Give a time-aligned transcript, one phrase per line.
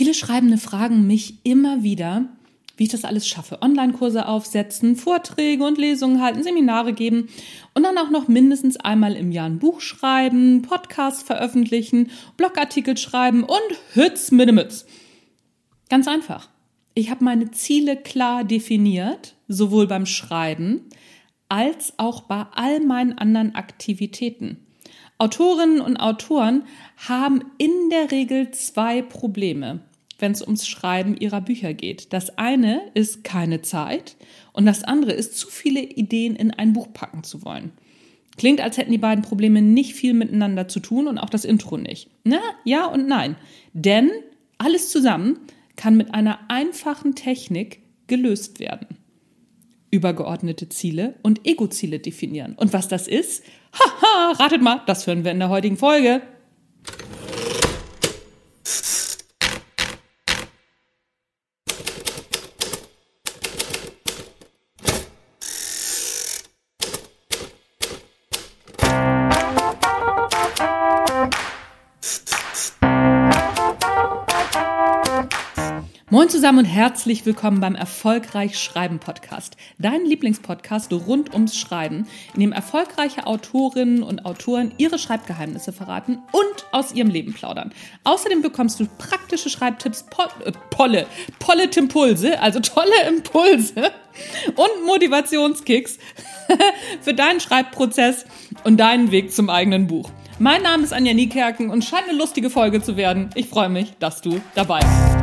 [0.00, 2.24] Viele Schreibende fragen mich immer wieder,
[2.78, 3.60] wie ich das alles schaffe.
[3.60, 7.28] Online-Kurse aufsetzen, Vorträge und Lesungen halten, Seminare geben
[7.74, 13.44] und dann auch noch mindestens einmal im Jahr ein Buch schreiben, Podcast veröffentlichen, Blogartikel schreiben
[13.44, 13.60] und
[13.92, 14.86] Hütz mit dem Mütz.
[15.90, 16.48] Ganz einfach.
[16.94, 20.88] Ich habe meine Ziele klar definiert, sowohl beim Schreiben
[21.50, 24.64] als auch bei all meinen anderen Aktivitäten.
[25.18, 26.62] Autorinnen und Autoren
[27.06, 29.80] haben in der Regel zwei Probleme
[30.20, 32.12] wenn es ums Schreiben ihrer Bücher geht.
[32.12, 34.16] Das eine ist keine Zeit
[34.52, 37.72] und das andere ist zu viele Ideen in ein Buch packen zu wollen.
[38.36, 41.76] Klingt, als hätten die beiden Probleme nicht viel miteinander zu tun und auch das Intro
[41.76, 42.08] nicht.
[42.24, 43.36] Na, ja und nein.
[43.74, 44.10] Denn
[44.56, 45.38] alles zusammen
[45.76, 48.86] kann mit einer einfachen Technik gelöst werden.
[49.90, 52.54] Übergeordnete Ziele und Ego-Ziele definieren.
[52.54, 53.42] Und was das ist?
[53.72, 56.22] Haha, ratet mal, das hören wir in der heutigen Folge.
[76.20, 82.40] Moin zusammen und herzlich willkommen beim Erfolgreich Schreiben Podcast, dein Lieblingspodcast rund ums Schreiben, in
[82.40, 87.72] dem erfolgreiche Autorinnen und Autoren ihre Schreibgeheimnisse verraten und aus ihrem Leben plaudern.
[88.04, 90.04] Außerdem bekommst du praktische Schreibtipps,
[90.44, 91.06] äh, Polle,
[91.38, 93.90] Polle Impulse, also tolle Impulse
[94.56, 95.96] und Motivationskicks
[97.00, 98.26] für deinen Schreibprozess
[98.64, 100.10] und deinen Weg zum eigenen Buch.
[100.38, 103.30] Mein Name ist Anja Niekerken und scheint eine lustige Folge zu werden.
[103.36, 105.19] Ich freue mich, dass du dabei bist.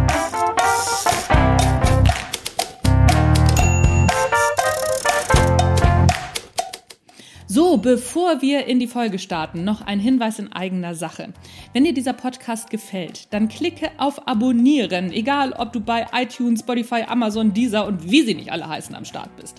[7.58, 11.34] So, bevor wir in die Folge starten, noch ein Hinweis in eigener Sache.
[11.74, 17.06] Wenn dir dieser Podcast gefällt, dann klicke auf Abonnieren, egal ob du bei iTunes, Spotify,
[17.08, 19.56] Amazon, Deezer und wie sie nicht alle heißen am Start bist.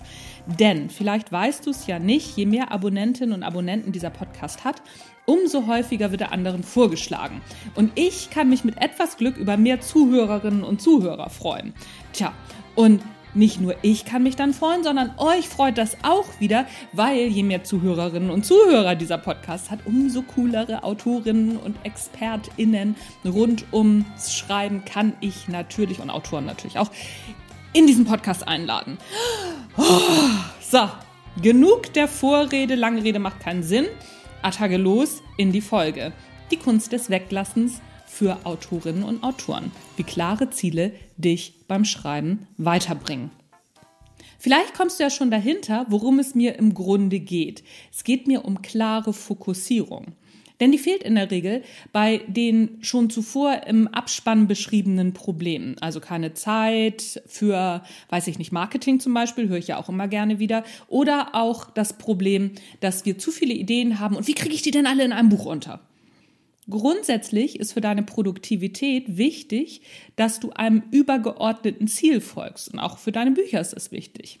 [0.57, 4.81] Denn vielleicht weißt du es ja nicht, je mehr Abonnentinnen und Abonnenten dieser Podcast hat,
[5.25, 7.41] umso häufiger wird er anderen vorgeschlagen.
[7.75, 11.73] Und ich kann mich mit etwas Glück über mehr Zuhörerinnen und Zuhörer freuen.
[12.13, 12.33] Tja,
[12.75, 13.01] und
[13.35, 17.43] nicht nur ich kann mich dann freuen, sondern euch freut das auch wieder, weil je
[17.43, 24.83] mehr Zuhörerinnen und Zuhörer dieser Podcast hat, umso coolere Autorinnen und ExpertInnen rund ums Schreiben
[24.83, 26.89] kann ich natürlich und Autoren natürlich auch
[27.73, 28.97] in diesen Podcast einladen.
[29.81, 30.01] Oh,
[30.59, 30.89] so,
[31.41, 33.85] genug der Vorrede, lange Rede macht keinen Sinn.
[34.41, 36.11] Attacke los in die Folge.
[36.51, 43.31] Die Kunst des Weglassens für Autorinnen und Autoren, wie klare Ziele dich beim Schreiben weiterbringen.
[44.37, 47.63] Vielleicht kommst du ja schon dahinter, worum es mir im Grunde geht.
[47.89, 50.07] Es geht mir um klare Fokussierung.
[50.59, 55.77] Denn die fehlt in der Regel bei den schon zuvor im Abspann beschriebenen Problemen.
[55.79, 60.07] Also keine Zeit für, weiß ich nicht, Marketing zum Beispiel, höre ich ja auch immer
[60.07, 60.63] gerne wieder.
[60.87, 64.71] Oder auch das Problem, dass wir zu viele Ideen haben und wie kriege ich die
[64.71, 65.81] denn alle in einem Buch unter?
[66.69, 69.81] Grundsätzlich ist für deine Produktivität wichtig,
[70.15, 72.71] dass du einem übergeordneten Ziel folgst.
[72.71, 74.39] Und auch für deine Bücher ist das wichtig.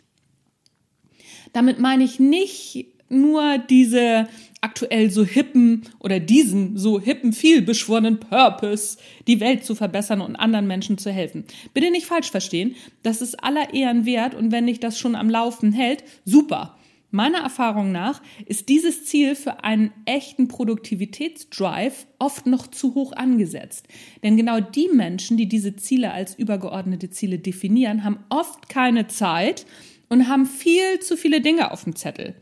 [1.53, 4.27] Damit meine ich nicht nur diese
[4.61, 8.97] aktuell so hippen oder diesen so hippen, viel beschworenen Purpose,
[9.27, 11.45] die Welt zu verbessern und anderen Menschen zu helfen.
[11.73, 15.29] Bitte nicht falsch verstehen, das ist aller Ehren wert und wenn dich das schon am
[15.29, 16.75] Laufen hält, super.
[17.11, 23.87] Meiner Erfahrung nach ist dieses Ziel für einen echten Produktivitätsdrive oft noch zu hoch angesetzt.
[24.21, 29.65] Denn genau die Menschen, die diese Ziele als übergeordnete Ziele definieren, haben oft keine Zeit
[30.07, 32.35] und haben viel zu viele Dinge auf dem Zettel.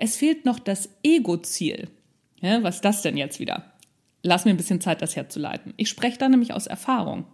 [0.00, 1.88] Es fehlt noch das Ego-Ziel.
[2.40, 3.74] Ja, was ist das denn jetzt wieder?
[4.22, 5.74] Lass mir ein bisschen Zeit, das herzuleiten.
[5.76, 7.26] Ich spreche da nämlich aus Erfahrung.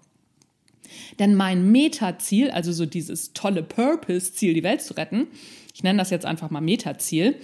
[1.19, 5.29] Denn mein Meta-Ziel, also so dieses tolle Purpose-Ziel, die Welt zu retten,
[5.75, 7.37] ich nenne das jetzt einfach mal Metaziel,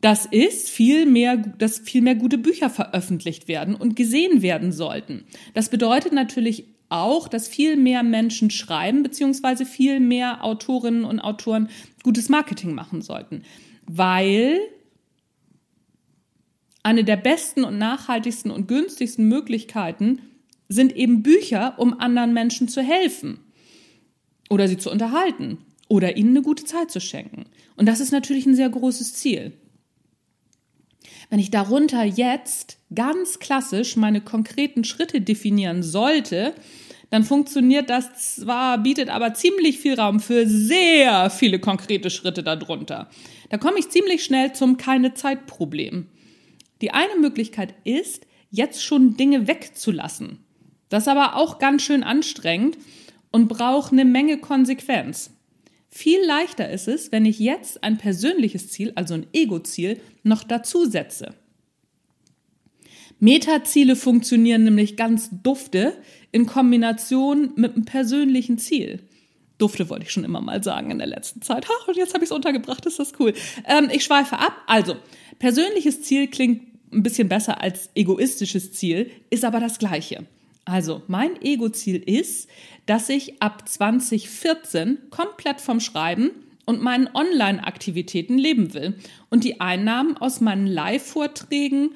[0.00, 5.24] das ist viel mehr, dass viel mehr gute Bücher veröffentlicht werden und gesehen werden sollten.
[5.52, 11.68] Das bedeutet natürlich auch, dass viel mehr Menschen schreiben, beziehungsweise viel mehr Autorinnen und Autoren
[12.02, 13.42] gutes Marketing machen sollten.
[13.86, 14.58] Weil
[16.82, 20.20] eine der besten und nachhaltigsten und günstigsten Möglichkeiten
[20.68, 23.38] sind eben Bücher, um anderen Menschen zu helfen
[24.50, 25.58] oder sie zu unterhalten
[25.88, 27.46] oder ihnen eine gute Zeit zu schenken.
[27.76, 29.52] Und das ist natürlich ein sehr großes Ziel.
[31.28, 36.54] Wenn ich darunter jetzt ganz klassisch meine konkreten Schritte definieren sollte,
[37.10, 43.08] dann funktioniert das zwar, bietet aber ziemlich viel Raum für sehr viele konkrete Schritte darunter.
[43.50, 46.08] Da komme ich ziemlich schnell zum keine Zeit Problem.
[46.80, 50.44] Die eine Möglichkeit ist, jetzt schon Dinge wegzulassen.
[50.88, 52.76] Das ist aber auch ganz schön anstrengend
[53.30, 55.30] und braucht eine Menge Konsequenz.
[55.88, 60.84] Viel leichter ist es, wenn ich jetzt ein persönliches Ziel, also ein Ego-Ziel, noch dazu
[60.84, 61.34] setze.
[63.18, 65.94] Metaziele funktionieren nämlich ganz dufte
[66.32, 69.00] in Kombination mit einem persönlichen Ziel.
[69.58, 71.66] Dufte wollte ich schon immer mal sagen in der letzten Zeit.
[71.66, 73.32] Ach, und jetzt habe ich es untergebracht, ist das cool.
[73.66, 74.54] Ähm, ich schweife ab.
[74.66, 74.96] Also,
[75.38, 80.26] persönliches Ziel klingt ein bisschen besser als egoistisches Ziel, ist aber das gleiche.
[80.66, 82.48] Also, mein Ego-Ziel ist,
[82.84, 86.30] dass ich ab 2014 komplett vom Schreiben
[86.66, 88.94] und meinen Online-Aktivitäten leben will
[89.30, 91.92] und die Einnahmen aus meinen Live-Vorträgen,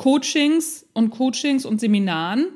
[0.00, 2.46] Coachings und Coachings und Seminaren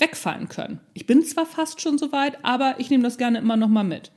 [0.00, 0.80] wegfallen können.
[0.94, 4.10] Ich bin zwar fast schon soweit, aber ich nehme das gerne immer noch mal mit.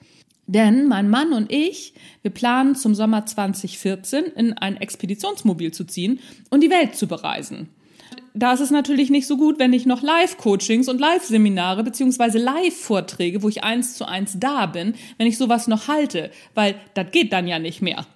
[0.47, 1.93] Denn mein Mann und ich,
[2.23, 7.69] wir planen zum Sommer 2014 in ein Expeditionsmobil zu ziehen und die Welt zu bereisen.
[8.33, 13.43] Da ist es natürlich nicht so gut, wenn ich noch Live-Coachings und Live-Seminare beziehungsweise Live-Vorträge,
[13.43, 17.31] wo ich eins zu eins da bin, wenn ich sowas noch halte, weil das geht
[17.31, 18.07] dann ja nicht mehr.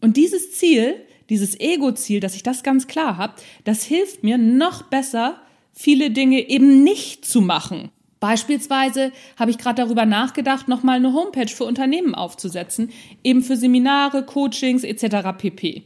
[0.00, 3.34] Und dieses Ziel, dieses Ego-Ziel, dass ich das ganz klar habe,
[3.64, 5.40] das hilft mir noch besser,
[5.72, 7.90] viele Dinge eben nicht zu machen.
[8.18, 12.90] Beispielsweise habe ich gerade darüber nachgedacht, nochmal eine Homepage für Unternehmen aufzusetzen,
[13.22, 15.36] eben für Seminare, Coachings etc.
[15.36, 15.82] pp.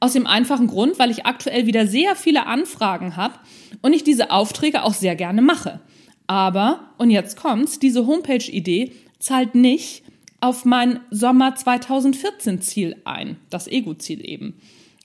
[0.00, 3.34] Aus dem einfachen Grund, weil ich aktuell wieder sehr viele Anfragen habe
[3.82, 5.80] und ich diese Aufträge auch sehr gerne mache.
[6.26, 10.02] Aber, und jetzt kommt's, diese Homepage-Idee zahlt nicht
[10.40, 14.60] auf mein Sommer 2014 Ziel ein, das Ego-Ziel eben.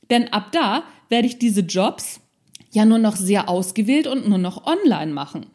[0.10, 2.20] Denn ab da werde ich diese Jobs
[2.72, 5.48] ja nur noch sehr ausgewählt und nur noch online machen.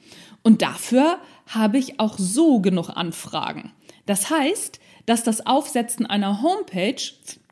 [0.43, 3.73] Und dafür habe ich auch so genug Anfragen.
[4.06, 7.02] Das heißt, dass das Aufsetzen einer Homepage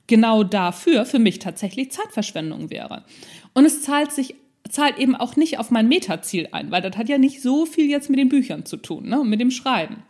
[0.07, 3.05] genau dafür für mich tatsächlich Zeitverschwendung wäre.
[3.53, 4.37] Und es zahlt sich
[4.71, 7.89] zahlt eben auch nicht auf mein Metaziel ein, weil das hat ja nicht so viel
[7.89, 10.03] jetzt mit den Büchern zu tun, ne, und mit dem Schreiben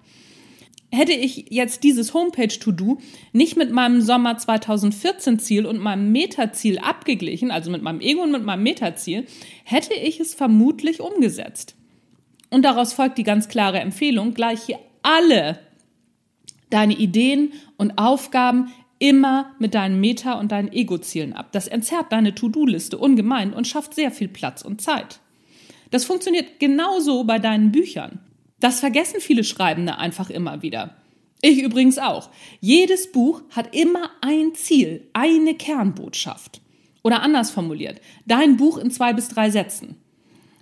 [0.95, 2.99] hätte ich jetzt dieses Homepage-To-Do
[3.33, 8.33] nicht mit meinem Sommer 2014 Ziel und meinem Meta-Ziel abgeglichen, also mit meinem Ego und
[8.33, 9.27] mit meinem Meta-Ziel,
[9.65, 11.75] hätte ich es vermutlich umgesetzt.
[12.51, 15.59] Und daraus folgt die ganz klare Empfehlung, gleiche alle
[16.71, 21.53] deine Ideen und Aufgaben immer mit deinen Meta- und deinen Ego-Zielen ab.
[21.53, 25.21] Das entzerrt deine To-Do-Liste ungemein und schafft sehr viel Platz und Zeit.
[25.91, 28.21] Das funktioniert genauso bei deinen Büchern.
[28.65, 30.97] Das vergessen viele Schreibende einfach immer wieder.
[31.43, 32.31] Ich übrigens auch.
[32.61, 36.63] Jedes Buch hat immer ein Ziel, eine Kernbotschaft.
[37.03, 39.97] Oder anders formuliert, dein Buch in zwei bis drei Sätzen.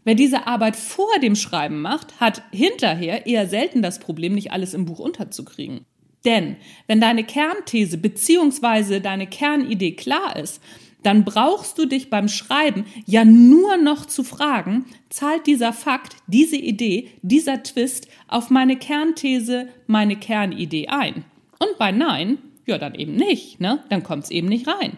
[0.03, 4.75] Wer diese Arbeit vor dem Schreiben macht, hat hinterher eher selten das Problem, nicht alles
[4.75, 5.87] im Buch unterzukriegen.
[6.25, 6.57] Denn
[6.89, 8.99] wenn deine Kernthese bzw.
[8.99, 10.61] deine Kernidee klar ist,
[11.03, 16.57] dann brauchst du dich beim Schreiben ja nur noch zu fragen, zahlt dieser Fakt, diese
[16.57, 21.25] Idee, dieser Twist auf meine Kernthese, meine Kernidee ein?
[21.59, 23.85] Und bei Nein, ja, dann eben nicht, ne?
[23.89, 24.97] Dann kommt's eben nicht rein.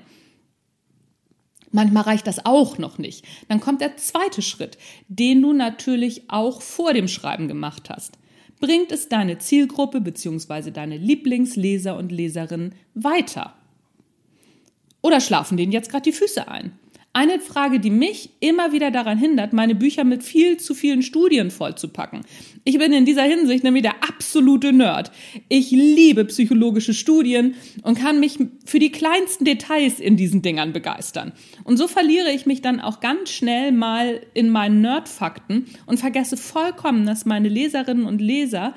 [1.72, 3.24] Manchmal reicht das auch noch nicht.
[3.48, 4.78] Dann kommt der zweite Schritt,
[5.08, 8.16] den du natürlich auch vor dem Schreiben gemacht hast.
[8.60, 10.70] Bringt es deine Zielgruppe bzw.
[10.70, 13.54] deine Lieblingsleser und Leserinnen weiter?
[15.04, 16.72] Oder schlafen denen jetzt gerade die Füße ein?
[17.12, 21.50] Eine Frage, die mich immer wieder daran hindert, meine Bücher mit viel zu vielen Studien
[21.50, 22.22] vollzupacken.
[22.64, 25.12] Ich bin in dieser Hinsicht nämlich der absolute Nerd.
[25.50, 31.32] Ich liebe psychologische Studien und kann mich für die kleinsten Details in diesen Dingern begeistern.
[31.64, 36.38] Und so verliere ich mich dann auch ganz schnell mal in meinen Nerdfakten und vergesse
[36.38, 38.72] vollkommen, dass meine Leserinnen und Leser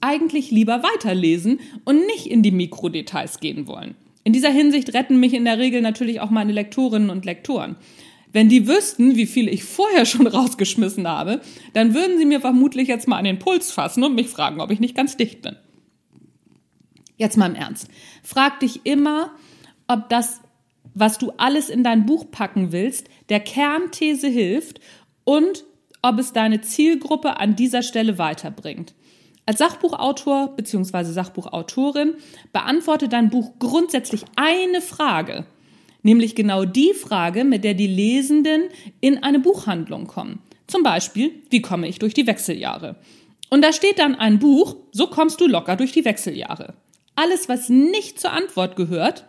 [0.00, 3.94] eigentlich lieber weiterlesen und nicht in die Mikrodetails gehen wollen.
[4.24, 7.76] In dieser Hinsicht retten mich in der Regel natürlich auch meine Lektorinnen und Lektoren.
[8.32, 11.40] Wenn die wüssten, wie viel ich vorher schon rausgeschmissen habe,
[11.72, 14.70] dann würden sie mir vermutlich jetzt mal an den Puls fassen und mich fragen, ob
[14.70, 15.56] ich nicht ganz dicht bin.
[17.16, 17.88] Jetzt mal im Ernst.
[18.22, 19.32] Frag dich immer,
[19.88, 20.40] ob das,
[20.94, 24.80] was du alles in dein Buch packen willst, der Kernthese hilft
[25.24, 25.64] und
[26.02, 28.94] ob es deine Zielgruppe an dieser Stelle weiterbringt.
[29.50, 31.02] Als Sachbuchautor bzw.
[31.06, 32.14] Sachbuchautorin
[32.52, 35.44] beantworte dein Buch grundsätzlich eine Frage,
[36.04, 38.68] nämlich genau die Frage, mit der die Lesenden
[39.00, 40.38] in eine Buchhandlung kommen.
[40.68, 42.94] Zum Beispiel, wie komme ich durch die Wechseljahre?
[43.48, 46.74] Und da steht dann ein Buch, so kommst du locker durch die Wechseljahre.
[47.16, 49.24] Alles, was nicht zur Antwort gehört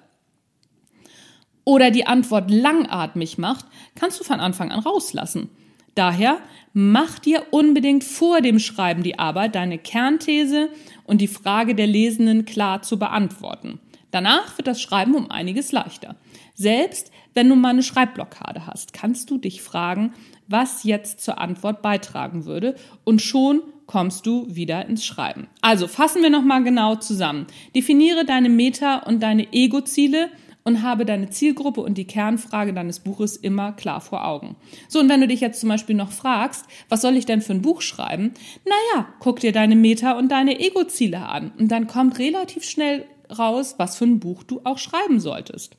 [1.64, 5.50] oder die Antwort langatmig macht, kannst du von Anfang an rauslassen.
[5.96, 6.40] Daher
[6.74, 10.70] mach dir unbedingt vor dem Schreiben die Arbeit, deine Kernthese
[11.04, 13.80] und die Frage der Lesenden klar zu beantworten.
[14.12, 16.16] Danach wird das Schreiben um einiges leichter.
[16.54, 20.14] Selbst wenn du mal eine Schreibblockade hast, kannst du dich fragen,
[20.48, 25.48] was jetzt zur Antwort beitragen würde und schon kommst du wieder ins Schreiben.
[25.62, 27.48] Also fassen wir nochmal genau zusammen.
[27.76, 30.30] Definiere deine Meta- und deine Ego-Ziele
[30.64, 34.56] und habe deine Zielgruppe und die Kernfrage deines Buches immer klar vor Augen.
[34.88, 37.54] So, und wenn du dich jetzt zum Beispiel noch fragst, was soll ich denn für
[37.54, 38.34] ein Buch schreiben?
[38.66, 43.06] Naja, guck dir deine Meta- und deine Ego-Ziele an und dann kommt relativ schnell
[43.38, 45.78] raus, was für ein Buch du auch schreiben solltest.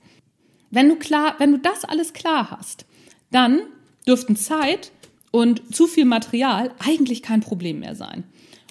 [0.71, 2.87] Wenn du klar, wenn du das alles klar hast,
[3.31, 3.61] dann
[4.07, 4.91] dürften Zeit
[5.31, 8.25] und zu viel Material eigentlich kein Problem mehr sein.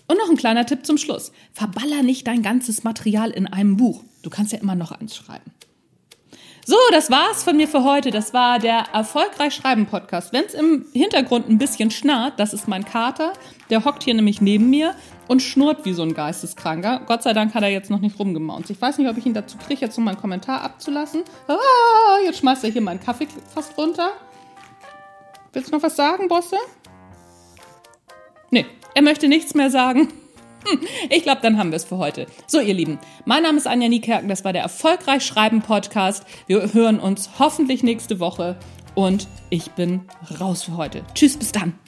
[0.08, 1.32] Und noch ein kleiner Tipp zum Schluss.
[1.54, 4.04] Verballer nicht dein ganzes Material in einem Buch.
[4.24, 5.52] Du kannst ja immer noch eins schreiben.
[6.72, 8.12] So, das war's von mir für heute.
[8.12, 10.32] Das war der Erfolgreich Schreiben Podcast.
[10.32, 13.34] Wenn es im Hintergrund ein bisschen schnarrt, das ist mein Kater.
[13.70, 14.96] Der hockt hier nämlich neben mir
[15.28, 17.02] und schnurrt wie so ein Geisteskranker.
[17.08, 18.70] Gott sei Dank hat er jetzt noch nicht rumgemaunzt.
[18.70, 21.24] Ich weiß nicht, ob ich ihn dazu kriege, jetzt noch mal einen Kommentar abzulassen.
[21.50, 21.56] Ah,
[22.24, 24.14] jetzt schmeißt er hier meinen Kaffee fast runter.
[25.52, 26.56] Willst du noch was sagen, Bosse?
[28.50, 30.08] Nee, er möchte nichts mehr sagen.
[30.66, 32.28] Hm, ich glaube, dann haben wir es für heute.
[32.48, 36.26] So, ihr Lieben, mein Name ist Anja Niekerken, das war der Erfolgreich Schreiben Podcast.
[36.48, 38.58] Wir hören uns hoffentlich nächste Woche
[38.96, 40.02] und ich bin
[40.40, 41.04] raus für heute.
[41.14, 41.81] Tschüss, bis dann.